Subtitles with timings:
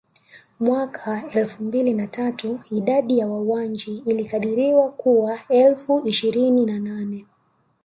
[0.59, 7.25] Mwaka elfu mbili na tatu idadi ya Wawanji ilikadiriwa kuwa elfu ishirini na nane